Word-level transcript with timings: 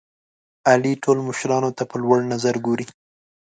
علي 0.69 0.93
ټول 1.03 1.17
مشرانو 1.27 1.69
ته 1.77 1.83
په 1.89 1.95
لوړ 2.03 2.19
نظر 2.33 2.55
ګوري. 2.65 2.85